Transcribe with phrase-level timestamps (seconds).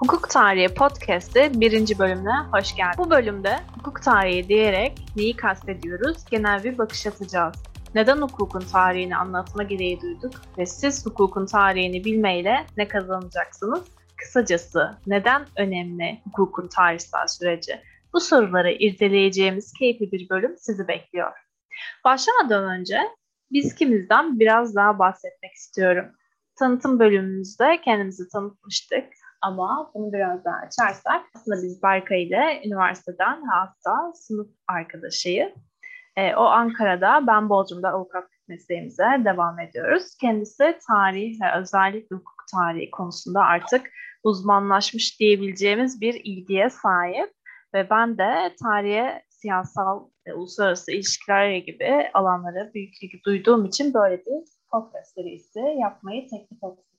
[0.00, 2.98] Hukuk Tarihi Podcast'ı birinci bölümüne hoş geldin.
[2.98, 7.54] Bu bölümde hukuk tarihi diyerek neyi kastediyoruz genel bir bakış atacağız.
[7.94, 13.84] Neden hukukun tarihini anlatma gereği duyduk ve siz hukukun tarihini bilmeyle ne kazanacaksınız?
[14.16, 17.80] Kısacası neden önemli hukukun tarihsel süreci?
[18.12, 21.32] Bu soruları irdeleyeceğimiz keyifli bir bölüm sizi bekliyor.
[22.04, 22.98] Başlamadan önce
[23.52, 26.06] biz kimizden biraz daha bahsetmek istiyorum.
[26.58, 29.04] Tanıtım bölümümüzde kendimizi tanıtmıştık
[29.42, 35.52] ama bunu biraz daha açarsak aslında biz Berkay ile üniversiteden hatta sınıf arkadaşıyız.
[36.16, 40.16] E, o Ankara'da, ben Bodrum'da avukatlık mesleğimize devam ediyoruz.
[40.20, 43.90] Kendisi tarih ve özellikle hukuk tarihi konusunda artık
[44.24, 47.32] uzmanlaşmış diyebileceğimiz bir ilgiye sahip.
[47.74, 54.18] Ve ben de tarihe, siyasal, e, uluslararası ilişkiler gibi alanlara büyük ilgi duyduğum için böyle
[54.18, 56.89] bir podcast serisi yapmayı teklif ettim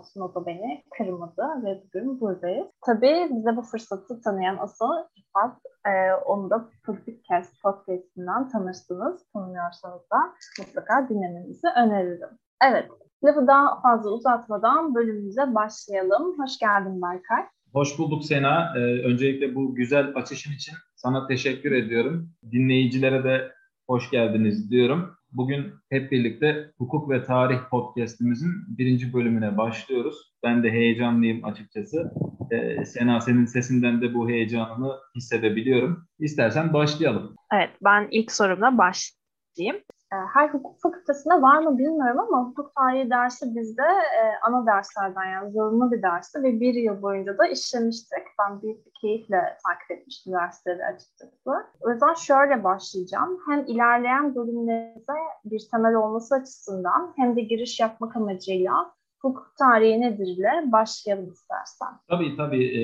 [0.00, 2.66] olsun o da beni kırmadı ve bugün buradayız.
[2.86, 9.26] Tabii bize bu fırsatı tanıyan asıl İfat, e, onu da Politikcast podcast'inden tanırsınız.
[9.32, 10.18] Tanımıyorsanız da
[10.58, 12.28] mutlaka dinlemenizi öneririm.
[12.70, 12.88] Evet,
[13.24, 16.38] lafı daha fazla uzatmadan bölümümüze başlayalım.
[16.38, 17.46] Hoş geldin Berkay.
[17.72, 18.72] Hoş bulduk Sena.
[18.76, 22.30] Ee, öncelikle bu güzel açışın için sana teşekkür ediyorum.
[22.52, 23.52] Dinleyicilere de
[23.86, 25.16] hoş geldiniz diyorum.
[25.32, 30.34] Bugün hep birlikte Hukuk ve Tarih podcastimizin birinci bölümüne başlıyoruz.
[30.42, 32.12] Ben de heyecanlıyım açıkçası.
[32.50, 36.06] Ee, Sena senin sesinden de bu heyecanını hissedebiliyorum.
[36.18, 37.36] İstersen başlayalım.
[37.54, 39.84] Evet, ben ilk sorumla başlayayım.
[40.12, 43.82] Ee, her hukuk fakültesinde var mı bilmiyorum ama hukuk tarihi dersi bizde
[44.20, 48.24] e, ana derslerden yani zorunlu bir dersi ve bir yıl boyunca da işlemiştik.
[48.38, 51.50] Ben büyük bir keyifle takip etmiştim dersleri açıkçası.
[51.80, 53.38] O yüzden şöyle başlayacağım.
[53.48, 55.12] Hem ilerleyen bölümlerimize
[55.44, 61.88] bir temel olması açısından hem de giriş yapmak amacıyla hukuk tarihi nedir ile başlayalım istersen.
[62.08, 62.82] Tabii tabii e,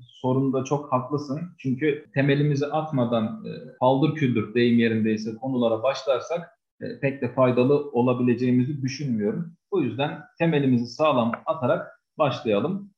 [0.00, 1.40] sorunda çok haklısın.
[1.58, 8.82] Çünkü temelimizi atmadan e, paldır küldür deyim yerindeyse konulara başlarsak e, pek de faydalı olabileceğimizi
[8.82, 9.52] düşünmüyorum.
[9.72, 12.90] Bu yüzden temelimizi sağlam atarak başlayalım.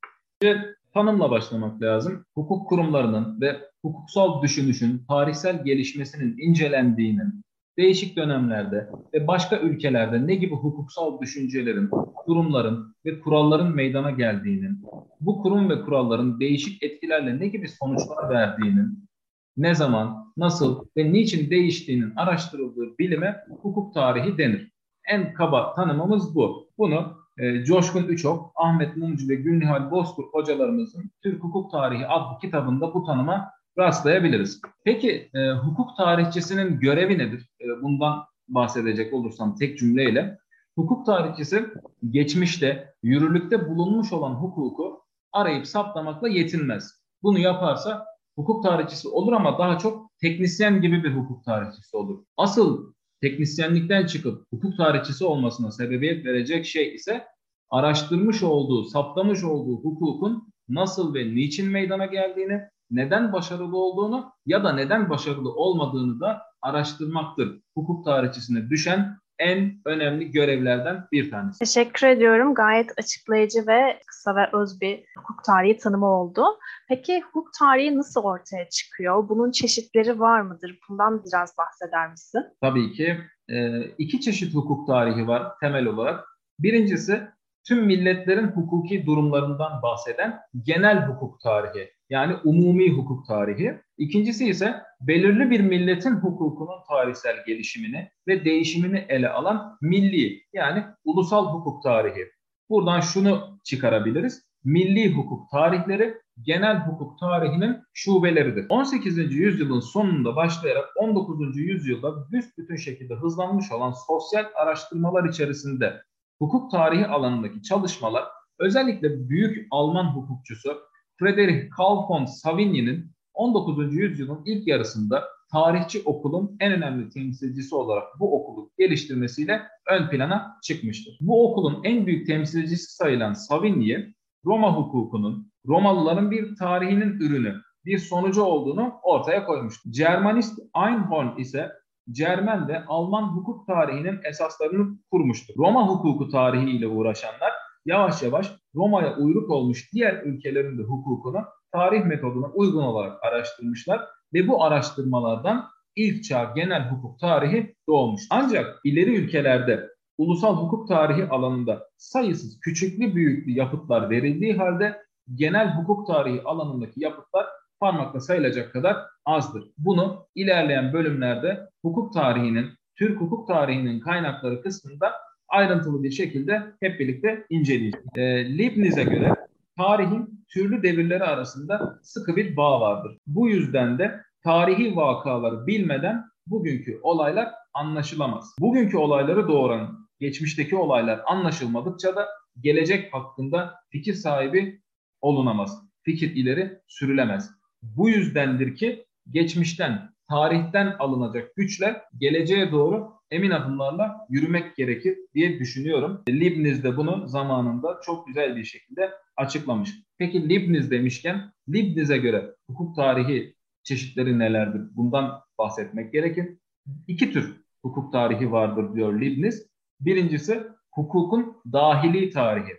[0.43, 2.25] Önce tanımla başlamak lazım.
[2.35, 7.43] Hukuk kurumlarının ve hukuksal düşünüşün tarihsel gelişmesinin incelendiğinin,
[7.79, 14.83] değişik dönemlerde ve başka ülkelerde ne gibi hukuksal düşüncelerin, kurumların ve kuralların meydana geldiğinin,
[15.21, 19.09] bu kurum ve kuralların değişik etkilerle ne gibi sonuçlar verdiğinin,
[19.57, 24.73] ne zaman, nasıl ve niçin değiştiğinin araştırıldığı bilime hukuk tarihi denir.
[25.09, 26.69] En kaba tanımımız bu.
[26.79, 32.95] Bunu e, Coşkun Üçok, Ahmet Mumcu ve Gülnihal Bozkurt hocalarımızın Türk Hukuk Tarihi adlı kitabında
[32.95, 34.61] bu tanıma rastlayabiliriz.
[34.85, 37.51] Peki e, hukuk tarihçisinin görevi nedir?
[37.61, 40.39] E, bundan bahsedecek olursam tek cümleyle.
[40.75, 41.65] Hukuk tarihçisi
[42.11, 46.93] geçmişte yürürlükte bulunmuş olan hukuku arayıp saptamakla yetinmez.
[47.23, 48.07] Bunu yaparsa
[48.37, 52.25] hukuk tarihçisi olur ama daha çok teknisyen gibi bir hukuk tarihçisi olur.
[52.37, 57.25] Asıl teknisyenlikten çıkıp hukuk tarihçisi olmasına sebebiyet verecek şey ise
[57.71, 64.73] araştırmış olduğu, saptamış olduğu hukukun nasıl ve niçin meydana geldiğini, neden başarılı olduğunu ya da
[64.73, 67.61] neden başarılı olmadığını da araştırmaktır.
[67.75, 71.59] Hukuk tarihçisine düşen en önemli görevlerden bir tanesi.
[71.59, 72.55] Teşekkür ediyorum.
[72.55, 76.45] Gayet açıklayıcı ve kısa ve öz bir hukuk tarihi tanımı oldu.
[76.89, 79.29] Peki hukuk tarihi nasıl ortaya çıkıyor?
[79.29, 80.79] Bunun çeşitleri var mıdır?
[80.89, 82.45] Bundan biraz bahseder misin?
[82.61, 83.19] Tabii ki.
[83.49, 86.25] E, iki çeşit hukuk tarihi var temel olarak.
[86.59, 87.29] Birincisi
[87.69, 93.81] tüm milletlerin hukuki durumlarından bahseden genel hukuk tarihi yani umumi hukuk tarihi.
[93.99, 101.47] İkincisi ise belirli bir milletin hukukunun tarihsel gelişimini ve değişimini ele alan milli yani ulusal
[101.47, 102.29] hukuk tarihi.
[102.71, 104.49] Buradan şunu çıkarabiliriz.
[104.65, 108.67] Milli hukuk tarihleri genel hukuk tarihinin şubeleridir.
[108.69, 109.19] 18.
[109.35, 111.57] yüzyılın sonunda başlayarak 19.
[111.57, 116.03] yüzyılda büsbütün şekilde hızlanmış olan sosyal araştırmalar içerisinde
[116.39, 118.25] hukuk tarihi alanındaki çalışmalar
[118.59, 120.79] özellikle büyük Alman hukukçusu
[121.19, 123.95] Friedrich Karl von Savigny'nin 19.
[123.95, 131.19] yüzyılın ilk yarısında tarihçi okulun en önemli temsilcisi olarak bu okulu geliştirmesiyle ön plana çıkmıştır.
[131.21, 133.97] Bu okulun en büyük temsilcisi sayılan Savigny,
[134.45, 137.55] Roma hukukunun, Romalıların bir tarihinin ürünü,
[137.85, 139.91] bir sonucu olduğunu ortaya koymuştur.
[139.93, 141.71] Germanist Einhorn ise
[142.13, 145.55] Cermen ve Alman hukuk tarihinin esaslarını kurmuştur.
[145.59, 147.53] Roma hukuku tarihiyle uğraşanlar
[147.87, 154.01] yavaş yavaş Roma'ya uyruk olmuş diğer ülkelerin de hukukunu tarih metoduna uygun olarak araştırmışlar
[154.35, 155.65] ve bu araştırmalardan
[155.97, 158.23] ilk çağ genel hukuk tarihi doğmuş.
[158.31, 159.89] Ancak ileri ülkelerde
[160.19, 165.03] ulusal hukuk tarihi alanında sayısız küçüklü büyüklü yapıtlar verildiği halde
[165.35, 167.47] genel hukuk tarihi alanındaki yapıtlar
[167.81, 168.97] parmakla sayılacak kadar
[169.29, 169.65] azdır.
[169.79, 172.67] Bunu ilerleyen bölümlerde hukuk tarihinin,
[172.97, 175.13] Türk hukuk tarihinin kaynakları kısmında
[175.49, 177.95] ayrıntılı bir şekilde hep birlikte inceleyeceğiz.
[178.17, 179.35] E, Leibniz'e göre
[179.77, 183.19] tarihin türlü devirleri arasında sıkı bir bağ vardır.
[183.27, 188.55] Bu yüzden de tarihi vakaları bilmeden bugünkü olaylar anlaşılamaz.
[188.61, 192.29] Bugünkü olayları doğuran geçmişteki olaylar anlaşılmadıkça da
[192.61, 194.81] gelecek hakkında fikir sahibi
[195.21, 195.83] olunamaz.
[196.03, 197.51] Fikir ileri sürülemez.
[197.83, 206.23] Bu yüzdendir ki geçmişten, tarihten alınacak güçler geleceğe doğru emin adımlarla yürümek gerekir diye düşünüyorum.
[206.29, 209.91] Leibniz de bunu zamanında çok güzel bir şekilde açıklamış.
[210.19, 214.83] Peki Leibniz demişken Leibniz'e göre hukuk tarihi çeşitleri nelerdir?
[214.97, 216.59] Bundan bahsetmek gerekir.
[217.07, 219.69] İki tür hukuk tarihi vardır diyor Leibniz.
[220.01, 222.73] Birincisi hukukun dahili tarihi.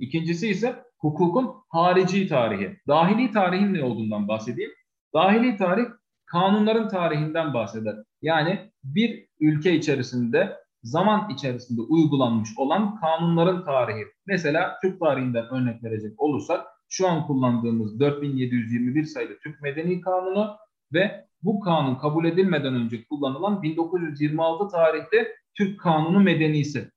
[0.00, 2.76] İkincisi ise hukukun harici tarihi.
[2.88, 4.70] Dahili tarihin ne olduğundan bahsedeyim.
[5.14, 5.84] Dahili tarih
[6.26, 7.96] kanunların tarihinden bahseder.
[8.22, 14.04] Yani bir ülke içerisinde zaman içerisinde uygulanmış olan kanunların tarihi.
[14.26, 20.56] Mesela Türk tarihinden örnek verecek olursak şu an kullandığımız 4721 sayılı Türk Medeni Kanunu
[20.92, 26.90] ve bu kanun kabul edilmeden önce kullanılan 1926 tarihte Türk Kanunu Medenisi.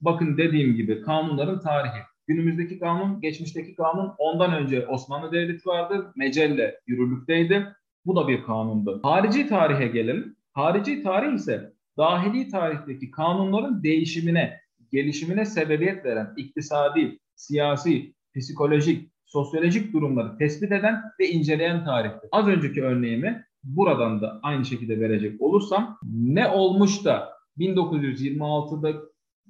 [0.00, 2.02] Bakın dediğim gibi kanunların tarihi.
[2.26, 6.12] Günümüzdeki kanun, geçmişteki kanun ondan önce Osmanlı Devleti vardı.
[6.16, 7.66] Mecelle yürürlükteydi.
[8.06, 9.00] Bu da bir kanundu.
[9.02, 10.36] Harici tarihe gelelim.
[10.52, 14.60] Harici tarih ise dahili tarihteki kanunların değişimine,
[14.92, 22.28] gelişimine sebebiyet veren iktisadi, siyasi, psikolojik, sosyolojik durumları tespit eden ve inceleyen tarihtir.
[22.32, 29.02] Az önceki örneğimi buradan da aynı şekilde verecek olursam ne olmuş da 1926'da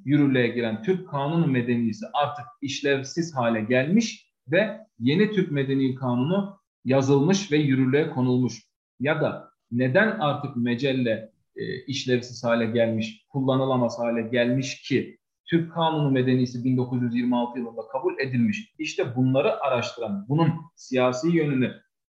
[0.04, 7.52] yürürlüğe giren Türk Kanunu Medenisi artık işlevsiz hale gelmiş ve yeni Türk Medeni Kanunu yazılmış
[7.52, 8.62] ve yürürlüğe konulmuş.
[9.00, 16.10] Ya da neden artık mecelle e, işlevsiz hale gelmiş, kullanılamaz hale gelmiş ki Türk Kanunu
[16.10, 18.72] Medenisi 1926 yılında kabul edilmiş.
[18.78, 21.72] İşte bunları araştıran, bunun siyasi yönünü,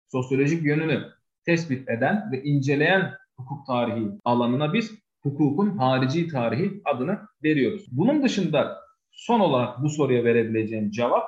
[0.08, 1.05] sosyolojik yönünü
[1.44, 7.87] tespit eden ve inceleyen hukuk tarihi alanına biz hukukun harici tarihi adını veriyoruz.
[7.91, 8.79] Bunun dışında
[9.11, 11.25] son olarak bu soruya verebileceğim cevap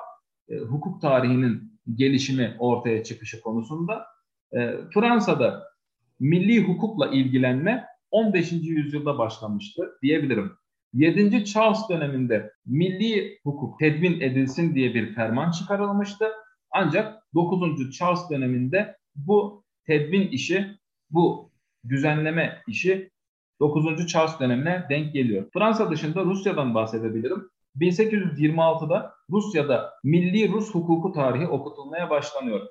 [0.49, 4.05] e, hukuk tarihinin gelişimi ortaya çıkışı konusunda
[4.53, 5.63] e, Fransa'da
[6.19, 8.51] milli hukukla ilgilenme 15.
[8.51, 10.51] yüzyılda başlamıştı diyebilirim.
[10.93, 11.45] 7.
[11.45, 16.25] Charles döneminde milli hukuk tedvin edilsin diye bir ferman çıkarılmıştı.
[16.71, 17.97] Ancak 9.
[17.97, 20.67] Charles döneminde bu tedvin işi,
[21.09, 21.51] bu
[21.89, 23.11] düzenleme işi
[23.59, 24.07] 9.
[24.07, 25.45] Charles dönemine denk geliyor.
[25.53, 27.49] Fransa dışında Rusya'dan bahsedebilirim.
[27.79, 32.61] 1826'da Rusya'da milli Rus hukuku tarihi okutulmaya başlanıyor.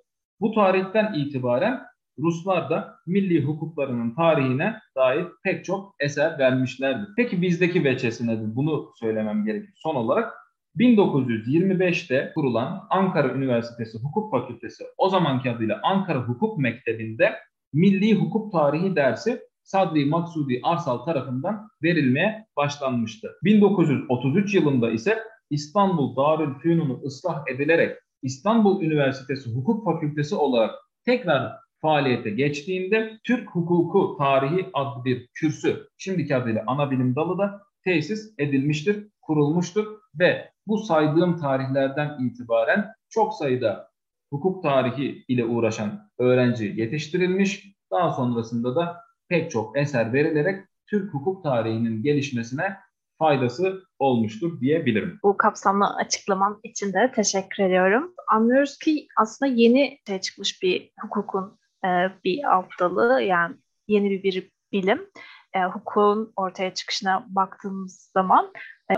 [0.40, 1.82] Bu tarihten itibaren
[2.18, 7.08] Ruslar da milli hukuklarının tarihine dair pek çok eser vermişlerdir.
[7.16, 8.56] Peki bizdeki veçesi nedir?
[8.56, 9.74] Bunu söylemem gerekir.
[9.76, 10.32] Son olarak
[10.78, 17.34] 1925'te kurulan Ankara Üniversitesi Hukuk Fakültesi o zamanki adıyla Ankara Hukuk Mektebi'nde
[17.72, 23.30] Milli Hukuk Tarihi dersi Sadri Maksudi Arsal tarafından verilmeye başlanmıştı.
[23.44, 25.18] 1933 yılında ise
[25.50, 34.16] İstanbul Darül Fünun'u ıslah edilerek İstanbul Üniversitesi Hukuk Fakültesi olarak tekrar faaliyete geçtiğinde Türk Hukuku
[34.18, 39.86] Tarihi adlı bir kürsü şimdiki adıyla ana bilim dalı da tesis edilmiştir, kurulmuştur
[40.18, 43.88] ve bu saydığım tarihlerden itibaren çok sayıda
[44.30, 47.74] hukuk tarihi ile uğraşan öğrenci yetiştirilmiş.
[47.90, 52.76] Daha sonrasında da pek çok eser verilerek Türk hukuk tarihinin gelişmesine
[53.18, 55.18] faydası olmuştur diyebilirim.
[55.22, 58.14] Bu kapsamlı açıklaman için de teşekkür ediyorum.
[58.28, 61.88] Anlıyoruz ki aslında yeni şey çıkmış bir hukukun e,
[62.24, 63.56] bir alt dalı yani
[63.88, 65.06] yeni bir, bir bilim.
[65.54, 68.52] E, hukukun ortaya çıkışına baktığımız zaman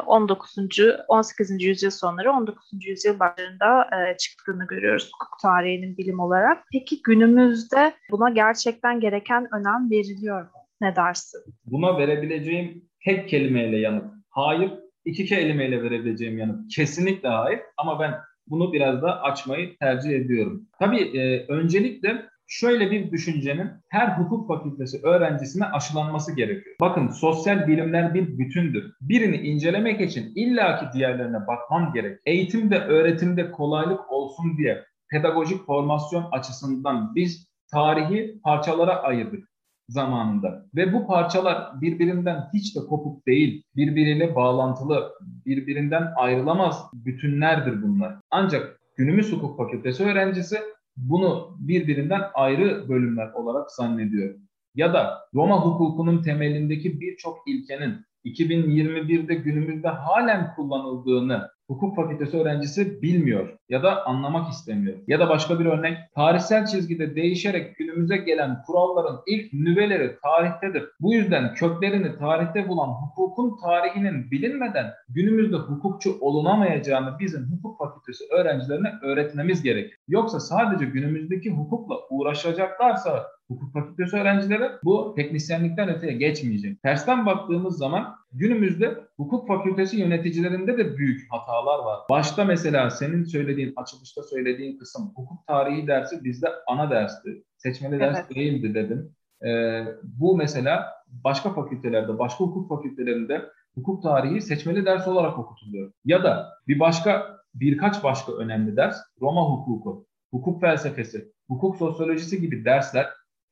[0.07, 0.59] 19.
[0.59, 1.63] E, 18.
[1.63, 2.87] yüzyıl sonları 19.
[2.87, 6.65] yüzyıl başlarında e, çıktığını görüyoruz hukuk tarihinin bilim olarak.
[6.73, 10.51] Peki günümüzde buna gerçekten gereken önem veriliyor mu?
[10.81, 11.41] Ne dersin?
[11.65, 14.73] Buna verebileceğim tek kelimeyle yanıt hayır.
[15.05, 17.61] İki kelimeyle verebileceğim yanıt kesinlikle hayır.
[17.77, 18.15] Ama ben
[18.47, 20.69] bunu biraz da açmayı tercih ediyorum.
[20.79, 26.77] Tabii e, öncelikle şöyle bir düşüncenin her hukuk fakültesi öğrencisine aşılanması gerekiyor.
[26.81, 28.93] Bakın sosyal bilimler bir bütündür.
[29.01, 32.19] Birini incelemek için illaki diğerlerine bakmam gerek.
[32.27, 39.49] Eğitimde, öğretimde kolaylık olsun diye pedagojik formasyon açısından biz tarihi parçalara ayırdık
[39.89, 40.67] zamanında.
[40.77, 45.13] Ve bu parçalar birbirinden hiç de kopuk değil, birbiriyle bağlantılı,
[45.47, 48.17] birbirinden ayrılamaz bütünlerdir bunlar.
[48.31, 50.59] Ancak günümüz hukuk fakültesi öğrencisi
[50.97, 54.35] bunu birbirinden ayrı bölümler olarak zannediyor.
[54.75, 63.59] Ya da Roma hukukunun temelindeki birçok ilkenin 2021'de günümüzde halen kullanıldığını hukuk fakültesi öğrencisi bilmiyor
[63.69, 64.97] ya da anlamak istemiyor.
[65.07, 70.85] Ya da başka bir örnek, tarihsel çizgide değişerek günümüze gelen kuralların ilk nüveleri tarihtedir.
[71.01, 78.93] Bu yüzden köklerini tarihte bulan hukukun tarihinin bilinmeden günümüzde hukukçu olunamayacağını bizim hukuk fakültesi öğrencilerine
[79.03, 79.93] öğretmemiz gerek.
[80.09, 86.83] Yoksa sadece günümüzdeki hukukla uğraşacaklarsa hukuk fakültesi öğrencileri bu teknisyenlikten öteye geçmeyecek.
[86.83, 92.01] Tersten baktığımız zaman günümüzde hukuk fakültesi yöneticilerinde de büyük hatalar var.
[92.11, 97.45] Başta mesela senin söylediğin, açılışta söylediğin kısım hukuk tarihi dersi bizde ana dersti.
[97.57, 98.37] Seçmeli ders evet.
[98.37, 99.15] değildi dedim.
[99.47, 103.43] Ee, bu mesela başka fakültelerde, başka hukuk fakültelerinde
[103.75, 105.93] hukuk tarihi seçmeli ders olarak okutuluyor.
[106.05, 112.65] Ya da bir başka birkaç başka önemli ders Roma hukuku, hukuk felsefesi, hukuk sosyolojisi gibi
[112.65, 113.07] dersler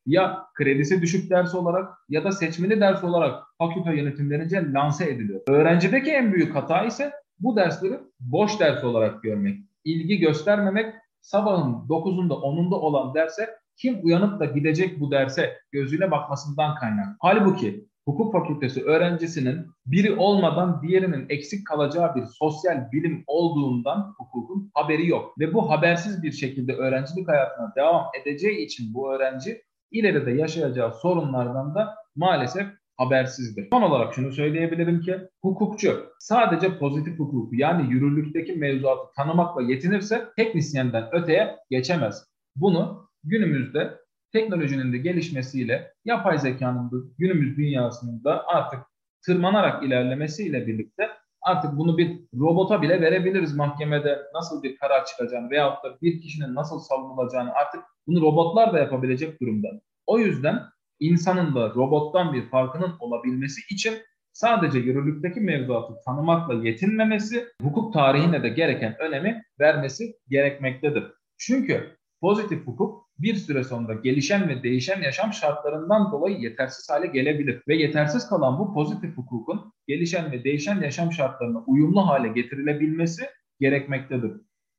[0.06, 5.40] ya kredisi düşük ders olarak ya da seçmeli ders olarak fakülte yönetimlerince lanse ediliyor.
[5.48, 12.32] Öğrencideki en büyük hata ise bu dersleri boş ders olarak görmek, ilgi göstermemek, sabahın 9'unda
[12.32, 17.16] 10'unda olan derse kim uyanıp da gidecek bu derse gözüne bakmasından kaynak.
[17.20, 25.06] Halbuki hukuk fakültesi öğrencisinin biri olmadan diğerinin eksik kalacağı bir sosyal bilim olduğundan hukukun haberi
[25.08, 25.38] yok.
[25.38, 31.74] Ve bu habersiz bir şekilde öğrencilik hayatına devam edeceği için bu öğrenci ileride yaşayacağı sorunlardan
[31.74, 33.68] da maalesef habersizdir.
[33.72, 41.08] Son olarak şunu söyleyebilirim ki hukukçu sadece pozitif hukuku yani yürürlükteki mevzuatı tanımakla yetinirse teknisyenden
[41.12, 42.24] öteye geçemez.
[42.56, 43.98] Bunu günümüzde
[44.32, 48.80] teknolojinin de gelişmesiyle yapay zekanın da günümüz dünyasında artık
[49.26, 51.08] tırmanarak ilerlemesiyle birlikte
[51.44, 56.54] artık bunu bir robota bile verebiliriz mahkemede nasıl bir karar çıkacağını veyahut da bir kişinin
[56.54, 59.68] nasıl savunulacağını artık bunu robotlar da yapabilecek durumda.
[60.06, 60.62] O yüzden
[61.00, 63.94] insanın da robottan bir farkının olabilmesi için
[64.32, 71.04] sadece yürürlükteki mevzuatı tanımakla yetinmemesi, hukuk tarihine de gereken önemi vermesi gerekmektedir.
[71.38, 77.62] Çünkü pozitif hukuk bir süre sonra gelişen ve değişen yaşam şartlarından dolayı yetersiz hale gelebilir.
[77.68, 83.22] Ve yetersiz kalan bu pozitif hukukun gelişen ve değişen yaşam şartlarına uyumlu hale getirilebilmesi
[83.60, 84.32] gerekmektedir.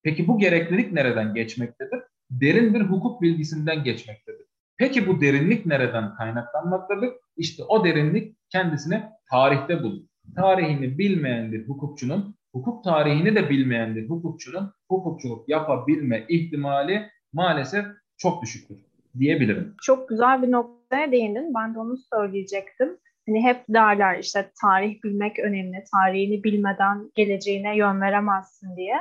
[0.03, 1.99] Peki bu gereklilik nereden geçmektedir?
[2.29, 4.45] Derin bir hukuk bilgisinden geçmektedir.
[4.77, 7.09] Peki bu derinlik nereden kaynaklanmaktadır?
[7.37, 10.03] İşte o derinlik kendisini tarihte bulur.
[10.35, 17.85] Tarihini bilmeyen bir hukukçunun, hukuk tarihini de bilmeyen bir hukukçunun hukukçuluk yapabilme ihtimali maalesef
[18.17, 18.77] çok düşüktür
[19.19, 19.75] diyebilirim.
[19.81, 21.53] Çok güzel bir noktaya değindin.
[21.55, 22.97] Ben de onu söyleyecektim.
[23.27, 28.95] Hani hep derler işte tarih bilmek önemli, tarihini bilmeden geleceğine yön veremezsin diye.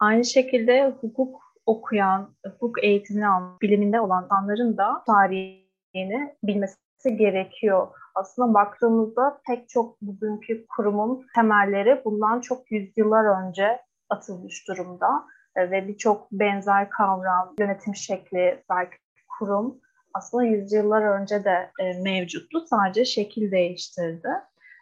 [0.00, 7.88] Aynı şekilde hukuk okuyan, hukuk eğitimini alan, biliminde olan insanların da tarihini bilmesi gerekiyor.
[8.14, 15.08] Aslında baktığımızda pek çok bugünkü kurumun temelleri bundan çok yüzyıllar önce atılmış durumda
[15.56, 18.96] ve birçok benzer kavram, yönetim şekli, belki
[19.38, 19.80] kurum
[20.14, 22.60] aslında yüzyıllar önce de e, mevcuttu.
[22.66, 24.28] Sadece şekil değiştirdi.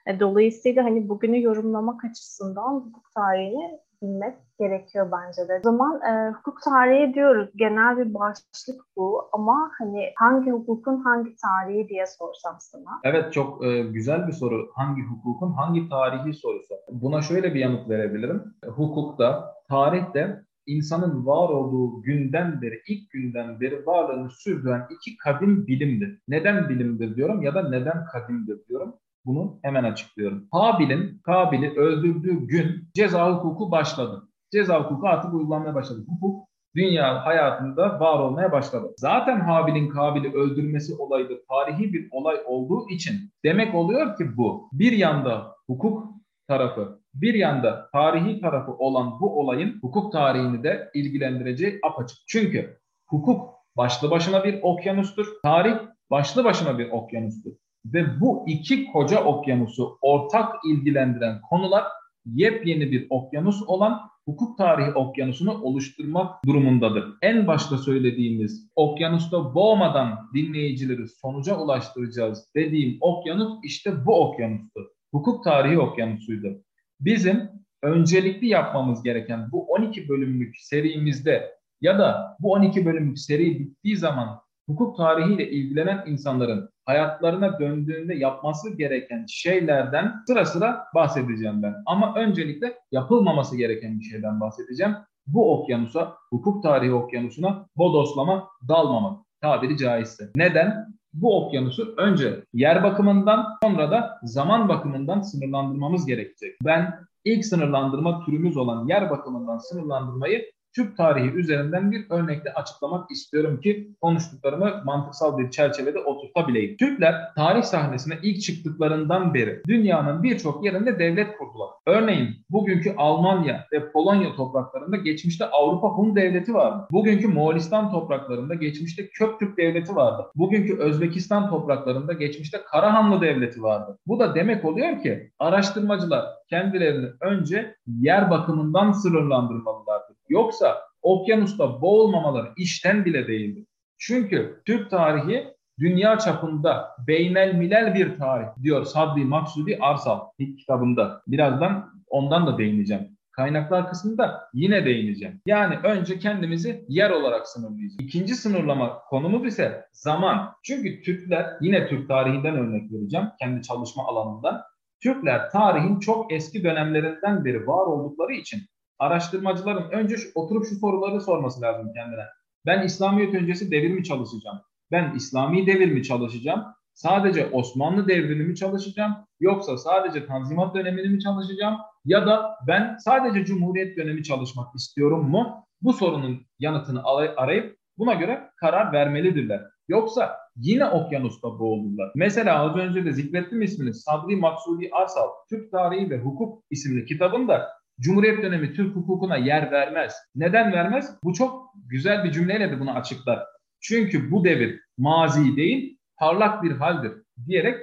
[0.07, 5.59] E, dolayısıyla hani bugünü yorumlamak açısından hukuk tarihini bilmek gerekiyor bence de.
[5.59, 7.51] O zaman e, hukuk tarihi diyoruz.
[7.57, 13.01] Genel bir başlık bu ama hani hangi hukukun hangi tarihi diye sorsam sana.
[13.05, 14.71] Evet çok e, güzel bir soru.
[14.75, 16.75] Hangi hukukun hangi tarihi sorusu.
[16.93, 18.55] Buna şöyle bir yanıt verebilirim.
[18.67, 26.19] Hukukta, tarihte insanın var olduğu günden beri, ilk günden beri varlığını sürdüren iki kadim bilimdir.
[26.29, 28.95] Neden bilimdir diyorum ya da neden kadimdir diyorum.
[29.25, 30.49] Bunu hemen açıklıyorum.
[30.51, 34.29] Habil'in Kabil'i öldürdüğü gün ceza hukuku başladı.
[34.53, 36.05] Ceza hukuku artık uygulanmaya başladı.
[36.09, 38.95] Hukuk dünya hayatında var olmaya başladı.
[38.99, 44.69] Zaten Habil'in Kabil'i öldürmesi olayı da tarihi bir olay olduğu için demek oluyor ki bu
[44.73, 46.15] bir yanda hukuk
[46.49, 52.19] tarafı, bir yanda tarihi tarafı olan bu olayın hukuk tarihini de ilgilendireceği apaçık.
[52.27, 55.27] Çünkü hukuk başlı başına bir okyanustur.
[55.43, 55.75] Tarih
[56.11, 57.53] başlı başına bir okyanustur.
[57.87, 61.85] Ve bu iki koca okyanusu ortak ilgilendiren konular
[62.27, 67.05] yepyeni bir okyanus olan hukuk tarihi okyanusunu oluşturmak durumundadır.
[67.23, 74.81] En başta söylediğimiz okyanusta boğmadan dinleyicileri sonuca ulaştıracağız dediğim okyanus işte bu okyanustu.
[75.13, 76.65] Hukuk tarihi okyanusuydu.
[77.05, 77.51] Bizim
[77.83, 84.41] öncelikli yapmamız gereken bu 12 bölümlük serimizde ya da bu 12 bölümlük seri bittiği zaman
[84.69, 91.75] hukuk tarihiyle ilgilenen insanların hayatlarına döndüğünde yapması gereken şeylerden sıra sıra bahsedeceğim ben.
[91.87, 94.95] Ama öncelikle yapılmaması gereken bir şeyden bahsedeceğim.
[95.27, 100.31] Bu okyanusa, hukuk tarihi okyanusuna bodoslama dalmamak tabiri caizse.
[100.37, 100.95] Neden?
[101.15, 106.57] Bu okyanusu önce yer bakımından sonra da zaman bakımından sınırlandırmamız gerekecek.
[106.65, 106.95] Ben
[107.25, 113.91] ilk sınırlandırma türümüz olan yer bakımından sınırlandırmayı Türk tarihi üzerinden bir örnekle açıklamak istiyorum ki
[114.01, 116.77] konuştuklarımı mantıksal bir çerçevede oturtabileyim.
[116.77, 121.69] Türkler tarih sahnesine ilk çıktıklarından beri dünyanın birçok yerinde devlet kurdular.
[121.87, 126.87] Örneğin bugünkü Almanya ve Polonya topraklarında geçmişte Avrupa Hun devleti vardı.
[126.91, 130.27] Bugünkü Moğolistan topraklarında geçmişte Köktürk devleti vardı.
[130.35, 133.99] Bugünkü Özbekistan topraklarında geçmişte Karahanlı devleti vardı.
[134.07, 140.04] Bu da demek oluyor ki araştırmacılar kendilerini önce yer bakımından sınırlandırmalılardır.
[140.29, 143.67] Yoksa okyanusta boğulmamaları işten bile değildir.
[143.99, 151.23] Çünkü Türk tarihi dünya çapında beynel milel bir tarih diyor Sadri Maksudi Arsal ilk kitabında.
[151.27, 153.09] Birazdan ondan da değineceğim.
[153.33, 155.41] Kaynaklar kısmında yine değineceğim.
[155.47, 157.97] Yani önce kendimizi yer olarak sınırlayacağız.
[158.01, 160.53] İkinci sınırlama konumuz ise zaman.
[160.63, 164.63] Çünkü Türkler, yine Türk tarihinden örnek vereceğim kendi çalışma alanından.
[165.03, 168.61] Türkler tarihin çok eski dönemlerinden beri var oldukları için
[169.05, 172.25] araştırmacıların önce şu, oturup şu soruları sorması lazım kendine.
[172.67, 174.61] Ben İslamiyet öncesi devir mi çalışacağım?
[174.93, 176.65] Ben İslami devir mi çalışacağım?
[176.95, 179.17] Sadece Osmanlı devrini mi çalışacağım?
[179.41, 181.77] Yoksa sadece Tanzimat dönemini mi çalışacağım?
[182.05, 185.67] Ya da ben sadece Cumhuriyet dönemi çalışmak istiyorum mu?
[185.83, 187.03] Bu sorunun yanıtını
[187.37, 189.63] arayıp buna göre karar vermelidirler.
[189.89, 192.13] Yoksa yine okyanusta boğulurlar.
[192.15, 197.69] Mesela az önce de zikrettim ismini Sadri Maksudi Arsal, Türk Tarihi ve Hukuk isimli kitabında
[198.01, 200.15] Cumhuriyet dönemi Türk hukukuna yer vermez.
[200.35, 201.17] Neden vermez?
[201.25, 203.43] Bu çok güzel bir cümleyle de bunu açıklar.
[203.81, 207.13] Çünkü bu devir mazi değil, parlak bir haldir
[207.47, 207.77] diyerek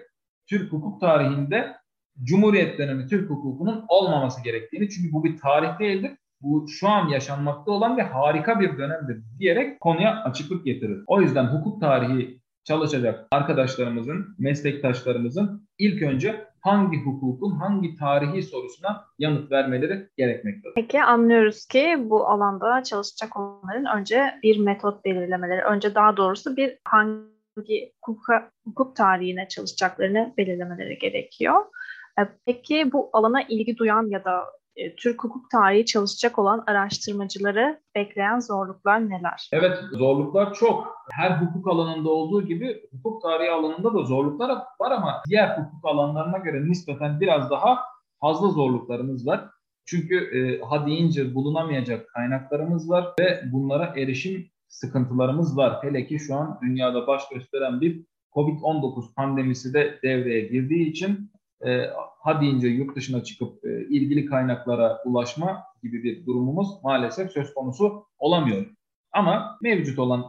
[0.50, 1.76] Türk hukuk tarihinde
[2.24, 6.12] Cumhuriyet dönemi Türk hukukunun olmaması gerektiğini çünkü bu bir tarih değildir.
[6.42, 11.04] Bu şu an yaşanmakta olan ve harika bir dönemdir diyerek konuya açıklık getirir.
[11.08, 19.52] O yüzden hukuk tarihi çalışacak arkadaşlarımızın, meslektaşlarımızın ilk önce hangi hukukun hangi tarihi sorusuna yanıt
[19.52, 20.74] vermeleri gerekmektedir.
[20.76, 26.78] Peki anlıyoruz ki bu alanda çalışacak olanların önce bir metot belirlemeleri, önce daha doğrusu bir
[26.86, 31.66] hangi hukuka, hukuk tarihine çalışacaklarını belirlemeleri gerekiyor.
[32.20, 34.44] E, peki bu alana ilgi duyan ya da
[34.82, 39.50] e, Türk hukuk tarihi çalışacak olan araştırmacıları bekleyen zorluklar neler?
[39.52, 40.96] Evet, zorluklar çok.
[41.12, 46.38] Her hukuk alanında olduğu gibi hukuk tarihi alanında da zorluklar var ama diğer hukuk alanlarına
[46.38, 47.80] göre nispeten biraz daha
[48.22, 49.50] fazla zorluklarımız var.
[49.86, 55.80] Çünkü e, ha deyince bulunamayacak kaynaklarımız var ve bunlara erişim sıkıntılarımız var.
[55.82, 61.31] Hele ki şu an dünyada baş gösteren bir Covid-19 pandemisi de devreye girdiği için
[61.66, 67.54] e, ha deyince yurt dışına çıkıp e, ilgili kaynaklara ulaşma gibi bir durumumuz maalesef söz
[67.54, 68.66] konusu olamıyor.
[69.12, 70.24] Ama mevcut olan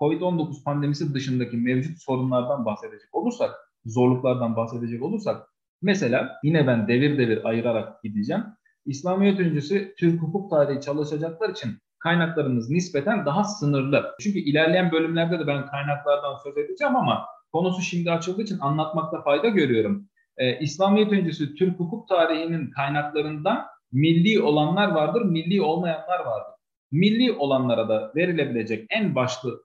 [0.00, 3.50] COVID-19 pandemisi dışındaki mevcut sorunlardan bahsedecek olursak,
[3.84, 5.48] zorluklardan bahsedecek olursak,
[5.82, 8.44] mesela yine ben devir devir ayırarak gideceğim.
[8.86, 14.14] İslamiyet öncesi Türk hukuk tarihi çalışacaklar için kaynaklarımız nispeten daha sınırlı.
[14.20, 19.48] Çünkü ilerleyen bölümlerde de ben kaynaklardan söz edeceğim ama konusu şimdi açıldığı için anlatmakta fayda
[19.48, 20.09] görüyorum
[20.40, 26.54] e, İslamiyet öncesi Türk hukuk tarihinin kaynaklarından milli olanlar vardır, milli olmayanlar vardır.
[26.92, 29.62] Milli olanlara da verilebilecek en başlı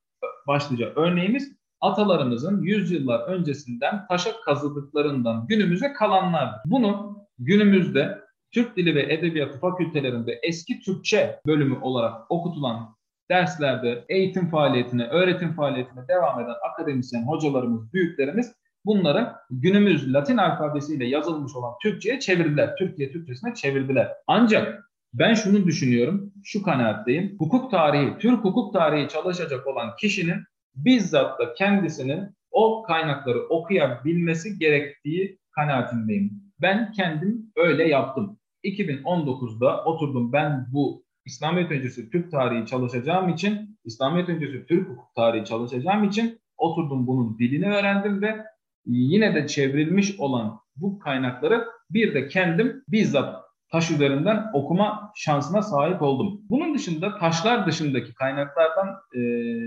[0.47, 6.61] başlıca örneğimiz atalarımızın yüzyıllar öncesinden taşa kazıdıklarından günümüze kalanlardır.
[6.65, 8.19] Bunu günümüzde
[8.51, 12.95] Türk Dili ve Edebiyatı fakültelerinde eski Türkçe bölümü olarak okutulan
[13.29, 21.55] derslerde eğitim faaliyetine, öğretim faaliyetine devam eden akademisyen hocalarımız, büyüklerimiz bunları günümüz Latin alfabesiyle yazılmış
[21.55, 22.75] olan Türkçe'ye çevirdiler.
[22.75, 24.11] Türkiye Türkçesine çevirdiler.
[24.27, 27.35] Ancak ben şunu düşünüyorum, şu kanaatteyim.
[27.39, 30.37] Hukuk tarihi, Türk hukuk tarihi çalışacak olan kişinin
[30.75, 36.31] bizzat da kendisinin o kaynakları okuyabilmesi gerektiği kanaatindeyim.
[36.61, 38.39] Ben kendim öyle yaptım.
[38.63, 45.45] 2019'da oturdum ben bu İslamiyet öncesi Türk tarihi çalışacağım için, İslamiyet öncesi Türk hukuk tarihi
[45.45, 48.45] çalışacağım için oturdum bunun dilini öğrendim ve
[48.85, 56.01] yine de çevrilmiş olan bu kaynakları bir de kendim bizzat taş üzerinden okuma şansına sahip
[56.01, 56.41] oldum.
[56.49, 59.19] Bunun dışında taşlar dışındaki kaynaklardan e,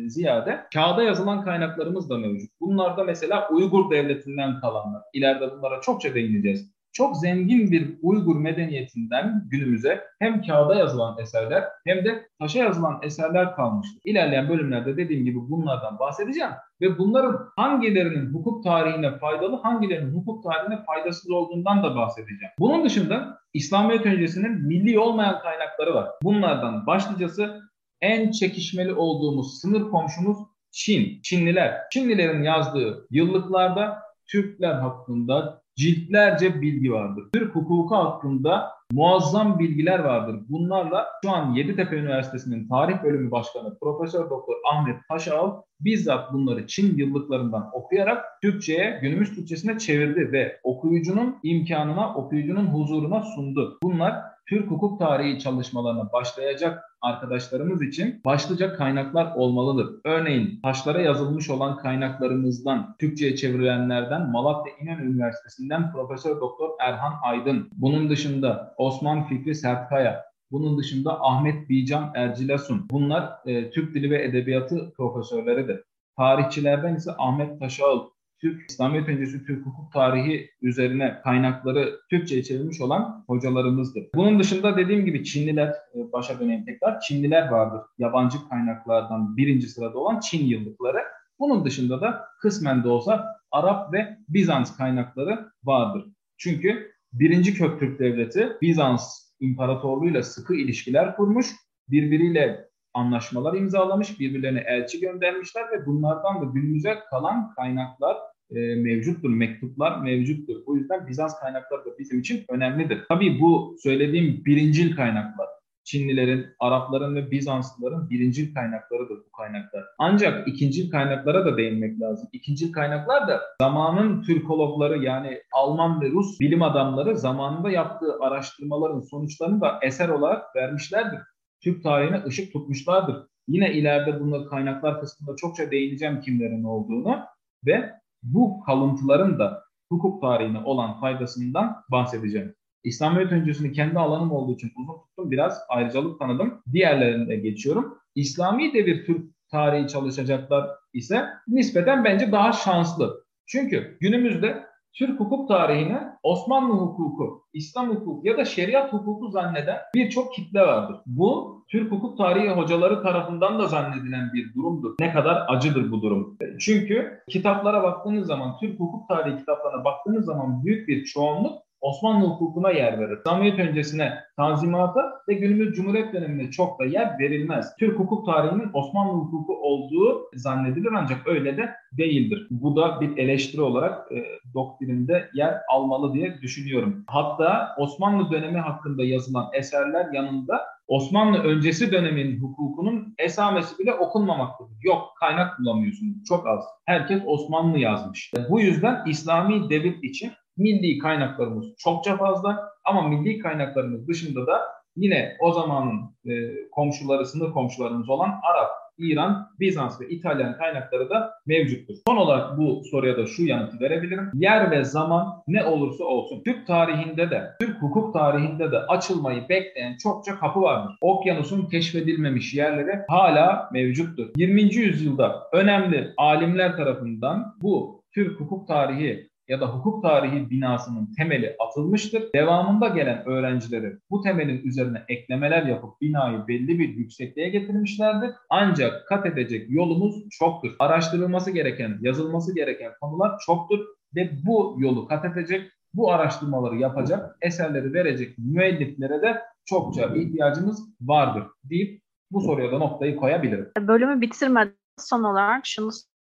[0.08, 2.50] ziyade kağıda yazılan kaynaklarımız da mevcut.
[2.60, 5.02] Bunlarda mesela Uygur devletinden kalanlar.
[5.12, 6.77] İleride bunlara çokça değineceğiz.
[6.92, 13.54] Çok zengin bir Uygur medeniyetinden günümüze hem kağıda yazılan eserler hem de taşa yazılan eserler
[13.56, 14.00] kalmıştır.
[14.04, 20.84] İlerleyen bölümlerde dediğim gibi bunlardan bahsedeceğim ve bunların hangilerinin hukuk tarihine faydalı, hangilerinin hukuk tarihine
[20.84, 22.52] faydasız olduğundan da bahsedeceğim.
[22.58, 26.08] Bunun dışında İslamiyet öncesinin milli olmayan kaynakları var.
[26.22, 27.60] Bunlardan başlıcası
[28.00, 30.38] en çekişmeli olduğumuz sınır komşumuz
[30.70, 31.74] Çin, Çinliler.
[31.92, 37.24] Çinlilerin yazdığı yıllıklarda Türkler hakkında ciltlerce bilgi vardır.
[37.32, 40.36] Türk hukuku hakkında muazzam bilgiler vardır.
[40.48, 46.96] Bunlarla şu an Yeditepe Üniversitesi'nin tarih bölümü başkanı Profesör Doktor Ahmet Taşal bizzat bunları Çin
[46.96, 53.78] yıllıklarından okuyarak Türkçe'ye, günümüz Türkçesine çevirdi ve okuyucunun imkanına, okuyucunun huzuruna sundu.
[53.82, 54.14] Bunlar
[54.48, 60.00] Türk hukuk tarihi çalışmalarına başlayacak arkadaşlarımız için başlıca kaynaklar olmalıdır.
[60.04, 67.68] Örneğin taşlara yazılmış olan kaynaklarımızdan, Türkçe'ye çevrilenlerden Malatya İnönü Üniversitesi'nden Profesör Doktor Erhan Aydın.
[67.72, 72.86] Bunun dışında Osman Fikri Sertkaya, bunun dışında Ahmet Bican Ercilasun.
[72.90, 75.80] Bunlar e, Türk Dili ve Edebiyatı profesörleridir.
[76.16, 83.24] Tarihçilerden ise Ahmet Taşağıl, Türk İslamiyet öncesi Türk hukuk tarihi üzerine kaynakları Türkçe'ye çevirmiş olan
[83.26, 84.06] hocalarımızdır.
[84.14, 87.80] Bunun dışında dediğim gibi Çinliler, e, başa döneyim tekrar, Çinliler vardır.
[87.98, 90.98] Yabancı kaynaklardan birinci sırada olan Çin yıllıkları.
[91.38, 96.04] Bunun dışında da kısmen de olsa Arap ve Bizans kaynakları vardır.
[96.36, 101.46] Çünkü birinci Köktürk Devleti Bizans İmparatorluğu'yla sıkı ilişkiler kurmuş,
[101.88, 108.16] birbiriyle anlaşmalar imzalamış, birbirlerine elçi göndermişler ve bunlardan da günümüze kalan kaynaklar
[108.50, 110.56] e, mevcuttur, mektuplar mevcuttur.
[110.66, 113.04] O yüzden Bizans kaynakları da bizim için önemlidir.
[113.08, 115.48] Tabii bu söylediğim birincil kaynaklar.
[115.84, 119.84] Çinlilerin, Arapların ve Bizanslıların birincil kaynaklarıdır bu kaynaklar.
[119.98, 122.28] Ancak ikincil kaynaklara da değinmek lazım.
[122.32, 129.60] İkincil kaynaklar da zamanın Türkologları yani Alman ve Rus bilim adamları zamanında yaptığı araştırmaların sonuçlarını
[129.60, 131.20] da eser olarak vermişlerdir.
[131.60, 133.16] Türk tarihine ışık tutmuşlardır.
[133.48, 137.18] Yine ileride bunları kaynaklar kısmında çokça değineceğim kimlerin olduğunu
[137.66, 137.90] ve
[138.22, 142.54] bu kalıntıların da hukuk tarihine olan faydasından bahsedeceğim.
[142.84, 145.30] İslamiyet öncesini kendi alanım olduğu için uzun tuttum.
[145.30, 146.62] Biraz ayrıcalık tanıdım.
[146.72, 147.98] Diğerlerine geçiyorum.
[148.14, 153.24] İslami devir Türk tarihi çalışacaklar ise nispeten bence daha şanslı.
[153.46, 160.34] Çünkü günümüzde Türk hukuk tarihine Osmanlı hukuku, İslam hukuku ya da şeriat hukuku zanneden birçok
[160.34, 160.96] kitle vardır.
[161.06, 164.94] Bu Türk hukuk tarihi hocaları tarafından da zannedilen bir durumdur.
[165.00, 166.36] Ne kadar acıdır bu durum.
[166.60, 172.70] Çünkü kitaplara baktığınız zaman, Türk hukuk tarihi kitaplarına baktığınız zaman büyük bir çoğunluk Osmanlı hukukuna
[172.70, 173.18] yer verir.
[173.18, 177.76] İslamiyet öncesine tanzimata ve günümüz Cumhuriyet dönemine çok da yer verilmez.
[177.78, 182.46] Türk hukuk tarihinin Osmanlı hukuku olduğu zannedilir ancak öyle de değildir.
[182.50, 187.04] Bu da bir eleştiri olarak e, doktrinde yer almalı diye düşünüyorum.
[187.06, 194.72] Hatta Osmanlı dönemi hakkında yazılan eserler yanında Osmanlı öncesi dönemin hukukunun esamesi bile okunmamaktadır.
[194.82, 196.24] Yok kaynak bulamıyorsunuz.
[196.28, 196.64] Çok az.
[196.86, 198.32] Herkes Osmanlı yazmış.
[198.50, 204.60] Bu yüzden İslami devlet için milli kaynaklarımız çokça fazla ama milli kaynaklarımız dışında da
[204.96, 206.32] yine o zamanın e,
[206.70, 211.94] komşuları, sınır komşularımız olan Arap, İran, Bizans ve İtalyan kaynakları da mevcuttur.
[212.06, 214.30] Son olarak bu soruya da şu yanıtı verebilirim.
[214.34, 219.96] Yer ve zaman ne olursa olsun Türk tarihinde de, Türk hukuk tarihinde de açılmayı bekleyen
[219.96, 220.96] çokça kapı vardır.
[221.00, 224.30] Okyanusun keşfedilmemiş yerleri hala mevcuttur.
[224.36, 224.62] 20.
[224.62, 232.32] yüzyılda önemli alimler tarafından bu Türk hukuk tarihi ya da hukuk tarihi binasının temeli atılmıştır.
[232.34, 238.30] Devamında gelen öğrencileri bu temelin üzerine eklemeler yapıp binayı belli bir yüksekliğe getirmişlerdir.
[238.50, 240.76] Ancak kat edecek yolumuz çoktur.
[240.78, 243.80] Araştırılması gereken, yazılması gereken konular çoktur
[244.16, 251.44] ve bu yolu kat edecek, bu araştırmaları yapacak, eserleri verecek müelliflere de çokça ihtiyacımız vardır
[251.64, 253.68] deyip bu soruya da noktayı koyabilirim.
[253.80, 255.90] Bölümü bitirmeden son olarak şunu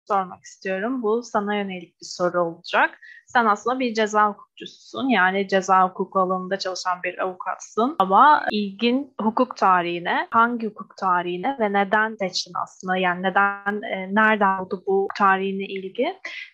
[0.08, 1.04] sormak istiyorum.
[1.04, 3.00] Bu sana yönelik bir soru olacak.
[3.34, 5.10] Sen aslında bir ceza hukukçusun.
[5.10, 7.96] Yani ceza hukuku alanında çalışan bir avukatsın.
[8.00, 12.98] Ama ilgin hukuk tarihine, hangi hukuk tarihine ve neden seçtin aslında?
[12.98, 16.08] Yani neden, e, nereden oldu bu tarihine ilgi?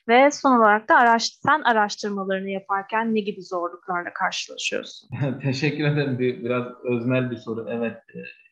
[0.08, 5.10] Ve son olarak da araş sen araştırmalarını yaparken ne gibi zorluklarla karşılaşıyorsun?
[5.42, 6.20] Teşekkür ederim.
[6.20, 7.68] Bir, biraz öznel bir soru.
[7.70, 7.98] Evet.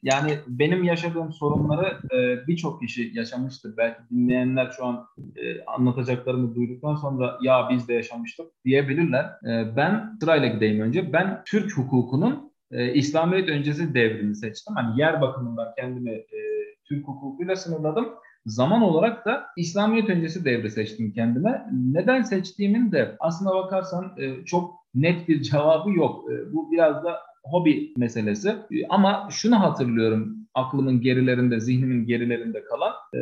[0.03, 3.77] Yani benim yaşadığım sorunları e, birçok kişi yaşamıştır.
[3.77, 9.23] Belki dinleyenler şu an e, anlatacaklarımı duyduktan sonra ya biz de yaşamıştık diyebilirler.
[9.23, 11.13] E, ben sırayla gideyim önce.
[11.13, 14.75] Ben Türk hukukunun e, İslamiyet öncesi devrini seçtim.
[14.75, 16.39] Hani yer bakımından kendimi e,
[16.85, 18.09] Türk hukukuyla sınırladım.
[18.45, 21.67] Zaman olarak da İslamiyet öncesi devri seçtim kendime.
[21.71, 26.31] Neden seçtiğimin de aslına bakarsan e, çok net bir cevabı yok.
[26.31, 27.19] E, bu biraz da
[27.51, 28.49] hobi meselesi.
[28.49, 32.93] E, ama şunu hatırlıyorum aklımın gerilerinde, zihnimin gerilerinde kalan.
[33.15, 33.19] E,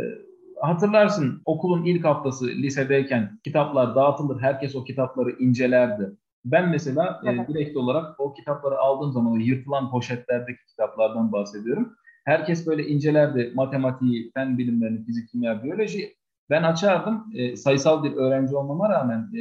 [0.62, 4.42] hatırlarsın okulun ilk haftası lisedeyken kitaplar dağıtılır.
[4.42, 6.12] Herkes o kitapları incelerdi.
[6.46, 11.96] Ben mesela e, direkt olarak o kitapları aldığım zaman o yırtılan poşetlerdeki kitaplardan bahsediyorum.
[12.26, 16.16] Herkes böyle incelerdi matematiği, fen bilimlerini, fizik, kimya, biyoloji.
[16.50, 17.26] Ben açardım.
[17.36, 19.40] E, sayısal bir öğrenci olmama rağmen e,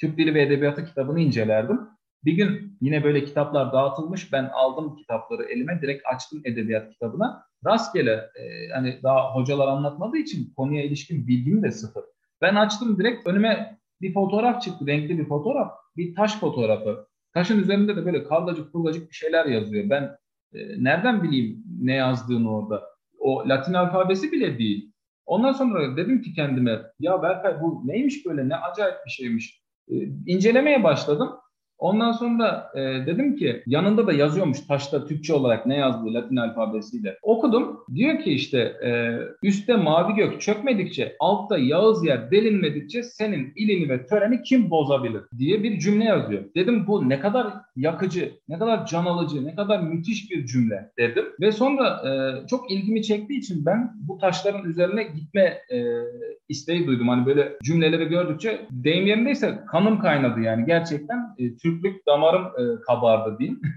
[0.00, 1.80] Türk Dili ve Edebiyatı kitabını incelerdim.
[2.24, 4.32] Bir gün yine böyle kitaplar dağıtılmış.
[4.32, 7.44] Ben aldım kitapları elime direkt açtım edebiyat kitabına.
[7.66, 12.04] Rastgele e, hani daha hocalar anlatmadığı için konuya ilişkin bilgim de sıfır.
[12.40, 14.86] Ben açtım direkt önüme bir fotoğraf çıktı.
[14.86, 15.72] Renkli bir fotoğraf.
[15.96, 17.06] Bir taş fotoğrafı.
[17.34, 19.90] Taşın üzerinde de böyle karlacık kurlacık bir şeyler yazıyor.
[19.90, 20.02] Ben
[20.54, 22.82] e, nereden bileyim ne yazdığını orada?
[23.18, 24.92] O Latin alfabesi bile değil.
[25.26, 29.62] Ondan sonra dedim ki kendime ya Berkay bu neymiş böyle ne acayip bir şeymiş.
[29.88, 29.94] E,
[30.26, 31.30] incelemeye başladım.
[31.80, 37.18] Ondan sonra e, dedim ki yanında da yazıyormuş taşta Türkçe olarak ne yazdığı Latin alfabesiyle.
[37.22, 37.80] Okudum.
[37.94, 44.06] Diyor ki işte e, üstte mavi gök çökmedikçe altta Yağız yer delinmedikçe senin ilini ve
[44.06, 46.42] töreni kim bozabilir diye bir cümle yazıyor.
[46.56, 47.46] Dedim bu ne kadar
[47.80, 51.24] yakıcı, ne kadar can alıcı, ne kadar müthiş bir cümle dedim.
[51.40, 55.78] Ve sonra e, çok ilgimi çektiği için ben bu taşların üzerine gitme e,
[56.48, 57.08] isteği duydum.
[57.08, 63.38] Hani böyle cümleleri gördükçe deyim yerindeyse kanım kaynadı yani gerçekten e, Türklük damarım e, kabardı
[63.38, 63.60] diyeyim.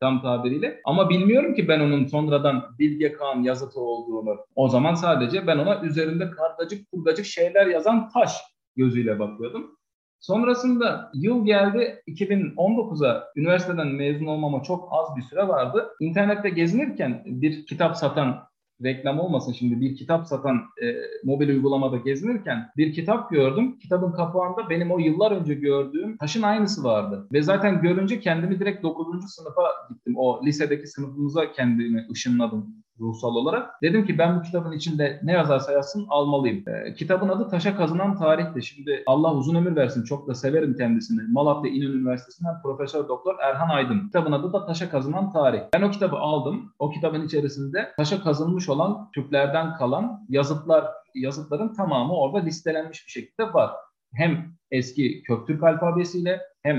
[0.00, 0.80] tam tabiriyle.
[0.84, 4.36] Ama bilmiyorum ki ben onun sonradan Bilge Kağan yazıtı olduğunu.
[4.54, 8.36] O zaman sadece ben ona üzerinde kargacık kurgacık şeyler yazan taş
[8.76, 9.76] gözüyle bakıyordum.
[10.20, 15.88] Sonrasında yıl geldi 2019'a üniversiteden mezun olmama çok az bir süre vardı.
[16.00, 18.50] İnternette gezinirken bir kitap satan
[18.84, 20.86] reklam olmasın şimdi bir kitap satan e,
[21.24, 23.78] mobil uygulamada gezinirken bir kitap gördüm.
[23.78, 27.28] Kitabın kapağında benim o yıllar önce gördüğüm taşın aynısı vardı.
[27.32, 29.34] Ve zaten görünce kendimi direkt 9.
[29.34, 30.14] sınıfa gittim.
[30.16, 33.82] O lisedeki sınıfımıza kendimi ışınladım ruhsal olarak.
[33.82, 36.64] Dedim ki ben bu kitabın içinde ne yazarsa yazsın almalıyım.
[36.68, 38.62] E, kitabın adı Taşa Kazınan Tarih'ti.
[38.62, 40.04] Şimdi Allah uzun ömür versin.
[40.04, 41.22] Çok da severim kendisini.
[41.32, 44.00] Malatya İnönü Üniversitesi'nden Profesör Doktor Erhan Aydın.
[44.06, 45.60] Kitabın adı da Taşa Kazınan Tarih.
[45.74, 46.72] Ben o kitabı aldım.
[46.78, 50.84] O kitabın içerisinde taşa kazınmış olan Türklerden kalan yazıtlar
[51.14, 53.70] yazıtların tamamı orada listelenmiş bir şekilde var.
[54.14, 56.76] Hem eski Köktürk alfabesiyle hem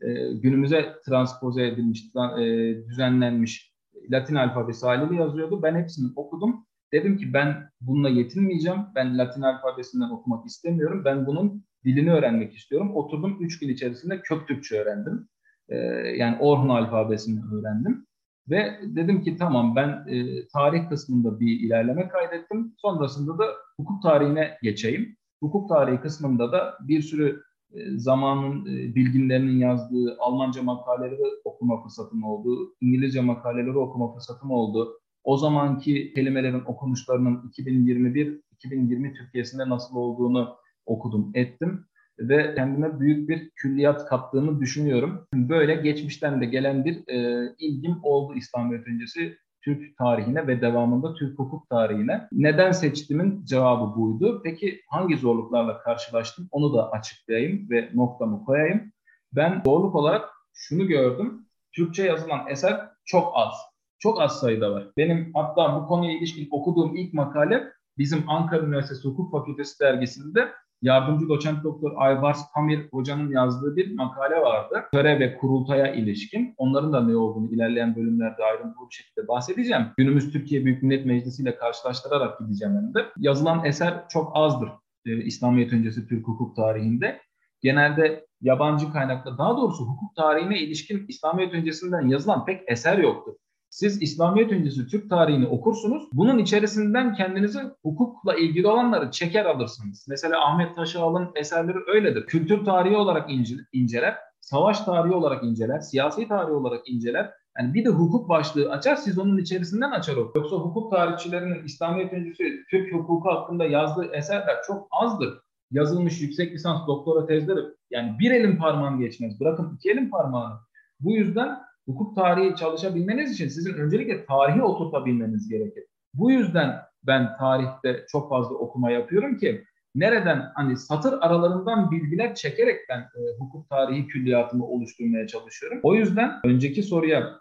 [0.00, 2.04] e, günümüze transpoze edilmiş,
[2.40, 2.44] e,
[2.88, 3.73] düzenlenmiş
[4.10, 5.62] Latin alfabesi haliyle yazıyordu.
[5.62, 6.66] Ben hepsini okudum.
[6.92, 8.80] Dedim ki ben bununla yetinmeyeceğim.
[8.94, 11.02] Ben Latin alfabesinden okumak istemiyorum.
[11.04, 12.96] Ben bunun dilini öğrenmek istiyorum.
[12.96, 15.28] Oturdum 3 gün içerisinde kök Türkçe öğrendim.
[15.68, 15.76] Ee,
[16.16, 18.06] yani Orhun alfabesini öğrendim.
[18.50, 22.74] Ve dedim ki tamam ben e, tarih kısmında bir ilerleme kaydettim.
[22.76, 23.44] Sonrasında da
[23.76, 25.16] hukuk tarihine geçeyim.
[25.42, 27.53] Hukuk tarihi kısmında da bir sürü e,
[27.96, 32.74] zamanın e, bilginlerinin yazdığı Almanca makaleleri okuma fırsatım oldu.
[32.80, 35.00] İngilizce makaleleri okuma fırsatım oldu.
[35.24, 40.56] O zamanki kelimelerin okunuşlarının 2021-2020 Türkiye'sinde nasıl olduğunu
[40.86, 41.86] okudum, ettim
[42.18, 45.26] ve kendime büyük bir külliyat kattığını düşünüyorum.
[45.34, 51.38] Böyle geçmişten de gelen bir e, ilgim oldu İslamiyet öncesi Türk tarihine ve devamında Türk
[51.38, 52.28] hukuk tarihine.
[52.32, 54.40] Neden seçtiğimin cevabı buydu.
[54.44, 58.92] Peki hangi zorluklarla karşılaştım onu da açıklayayım ve noktamı koyayım.
[59.32, 61.46] Ben zorluk olarak şunu gördüm.
[61.72, 63.54] Türkçe yazılan eser çok az.
[63.98, 64.88] Çok az sayıda var.
[64.96, 70.48] Benim hatta bu konuya ilişkin okuduğum ilk makale bizim Ankara Üniversitesi Hukuk Fakültesi dergisinde
[70.84, 74.84] yardımcı doçent doktor Ayvars Pamir hocanın yazdığı bir makale vardı.
[74.92, 76.54] Töre ve kurultaya ilişkin.
[76.56, 79.86] Onların da ne olduğunu ilerleyen bölümlerde ayrıntılı bir şekilde bahsedeceğim.
[79.96, 83.06] Günümüz Türkiye Büyük Millet Meclisi ile karşılaştırarak gideceğim hem de.
[83.16, 84.68] Yazılan eser çok azdır
[85.06, 87.20] e, İslamiyet öncesi Türk hukuk tarihinde.
[87.60, 93.34] Genelde yabancı kaynaklı, daha doğrusu hukuk tarihine ilişkin İslamiyet öncesinden yazılan pek eser yoktur.
[93.74, 96.04] Siz İslamiyet öncesi Türk tarihini okursunuz.
[96.12, 100.06] Bunun içerisinden kendinizi hukukla ilgili olanları çeker alırsınız.
[100.08, 102.26] Mesela Ahmet Taşağal'ın eserleri öyledir.
[102.26, 103.30] Kültür tarihi olarak
[103.72, 107.30] inceler, savaş tarihi olarak inceler, siyasi tarihi olarak inceler.
[107.58, 110.32] Yani bir de hukuk başlığı açar, siz onun içerisinden açar o.
[110.36, 115.34] Yoksa hukuk tarihçilerinin İslamiyet öncesi Türk hukuku hakkında yazdığı eserler çok azdır.
[115.70, 117.60] Yazılmış yüksek lisans doktora tezleri
[117.90, 119.40] yani bir elin parmağını geçmez.
[119.40, 120.54] Bırakın iki elin parmağını.
[121.00, 125.84] Bu yüzden hukuk tarihi çalışabilmeniz için sizin öncelikle tarihi oturtabilmeniz gerekir.
[126.14, 132.80] Bu yüzden ben tarihte çok fazla okuma yapıyorum ki nereden hani satır aralarından bilgiler çekerek
[132.88, 135.80] ben e, hukuk tarihi külliyatımı oluşturmaya çalışıyorum.
[135.82, 137.40] O yüzden önceki soruya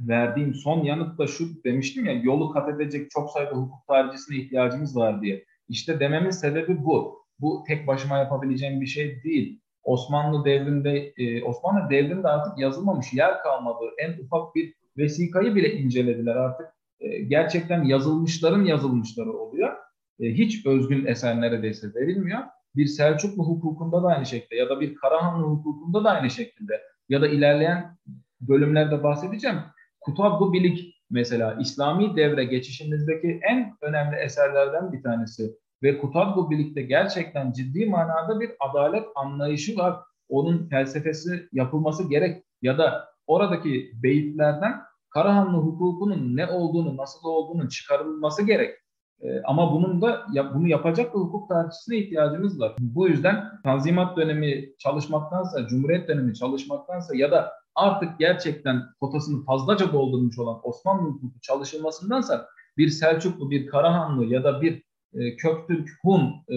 [0.00, 4.96] verdiğim son yanıt da şu demiştim ya yolu kat edecek çok sayıda hukuk tarihçisine ihtiyacımız
[4.96, 5.44] var diye.
[5.68, 7.22] İşte dememin sebebi bu.
[7.40, 9.61] Bu tek başıma yapabileceğim bir şey değil.
[9.84, 13.84] Osmanlı devrinde e, Osmanlı devrinde artık yazılmamış yer kalmadı.
[13.98, 16.66] En ufak bir vesikayı bile incelediler artık.
[17.00, 19.72] E, gerçekten yazılmışların yazılmışları oluyor.
[20.20, 22.40] E, hiç özgün eser neredeyse verilmiyor.
[22.76, 27.22] Bir Selçuklu hukukunda da aynı şekilde ya da bir Karahanlı hukukunda da aynı şekilde ya
[27.22, 27.96] da ilerleyen
[28.40, 29.58] bölümlerde bahsedeceğim.
[30.00, 37.52] Kutabı Bilik mesela İslami devre geçişimizdeki en önemli eserlerden bir tanesi ve Kutabı Bilik'te gerçekten
[37.52, 39.96] ciddi manada bir adalet anlayışı var.
[40.28, 48.46] Onun felsefesi yapılması gerek ya da oradaki beyitlerden Karahanlı hukukunun ne olduğunu, nasıl olduğunu çıkarılması
[48.46, 48.78] gerek.
[49.22, 52.72] Ee, ama bunun da ya, bunu yapacak bir hukuk tarihçisine ihtiyacımız var.
[52.80, 60.38] Bu yüzden Tanzimat dönemi çalışmaktansa, Cumhuriyet dönemi çalışmaktansa ya da artık gerçekten kotasını fazlaca doldurmuş
[60.38, 64.82] olan Osmanlı hukuku çalışılmasındansa bir Selçuklu, bir Karahanlı ya da bir
[65.14, 66.56] e, Köktürk, Hun e,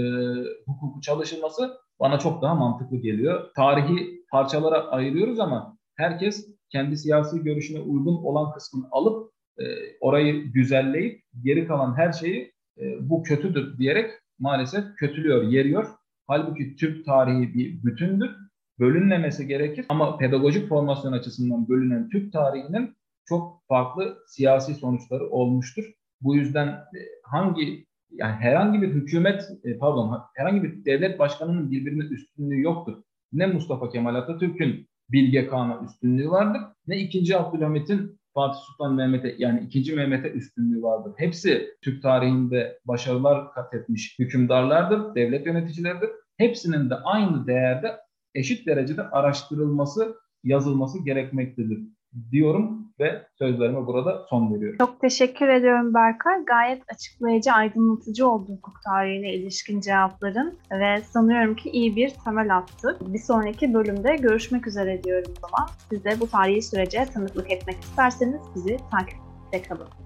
[0.68, 3.50] hukuku çalışılması bana çok daha mantıklı geliyor.
[3.56, 9.64] Tarihi parçalara ayırıyoruz ama herkes kendi siyasi görüşüne uygun olan kısmını alıp e,
[10.00, 15.88] orayı güzelleyip geri kalan her şeyi e, bu kötüdür diyerek maalesef kötülüyor, yeriyor.
[16.28, 18.32] Halbuki Türk tarihi bir bütündür.
[18.80, 25.84] Bölünmemesi gerekir ama pedagojik formasyon açısından bölünen Türk tarihinin çok farklı siyasi sonuçları olmuştur.
[26.22, 27.86] Bu yüzden e, hangi
[28.18, 33.04] yani herhangi bir hükümet e, pardon herhangi bir devlet başkanının birbirine üstünlüğü yoktur.
[33.34, 37.38] Ne Mustafa Kemal Atatürk'ün Bilge Kağan'a üstünlüğü vardır ne 2.
[37.38, 39.96] Abdülhamit'in Fatih Sultan Mehmet'e yani 2.
[39.96, 41.14] Mehmet'e üstünlüğü vardır.
[41.18, 46.10] Hepsi Türk tarihinde başarılar kat etmiş hükümdarlardır, devlet yöneticileridir.
[46.38, 47.98] Hepsinin de aynı değerde
[48.36, 51.80] eşit derecede araştırılması, yazılması gerekmektedir
[52.32, 54.78] diyorum ve sözlerime burada son veriyorum.
[54.78, 56.46] Çok teşekkür ediyorum Berkay.
[56.46, 62.98] Gayet açıklayıcı, aydınlatıcı oldu hukuk tarihine ilişkin cevapların ve sanıyorum ki iyi bir temel attı.
[63.02, 65.70] Bir sonraki bölümde görüşmek üzere diyorum o zaman.
[65.90, 70.05] Siz de bu tarihi sürece tanıklık etmek isterseniz bizi takipte kalın.